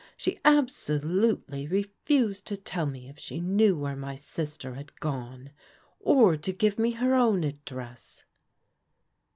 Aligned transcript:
She 0.17 0.39
absolutely 0.43 1.67
refused 1.67 2.47
to 2.47 2.57
tell 2.57 2.87
me 2.87 3.07
if 3.07 3.19
she 3.19 3.39
knew 3.39 3.77
where 3.77 3.95
my 3.95 4.15
sister 4.15 4.73
had 4.73 4.99
gone, 4.99 5.51
or 5.99 6.35
to 6.37 6.51
give 6.51 6.79
me 6.79 6.93
her 6.93 7.13
own 7.13 7.43
address." 7.43 8.23